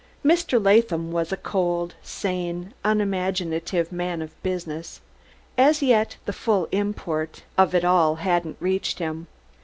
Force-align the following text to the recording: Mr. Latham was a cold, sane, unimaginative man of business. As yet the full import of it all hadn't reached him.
Mr. 0.25 0.59
Latham 0.59 1.11
was 1.11 1.31
a 1.31 1.37
cold, 1.37 1.93
sane, 2.01 2.73
unimaginative 2.83 3.91
man 3.91 4.23
of 4.23 4.33
business. 4.41 4.99
As 5.59 5.83
yet 5.83 6.17
the 6.25 6.33
full 6.33 6.67
import 6.71 7.43
of 7.55 7.75
it 7.75 7.83
all 7.85 8.15
hadn't 8.15 8.57
reached 8.59 8.97
him. 8.97 9.27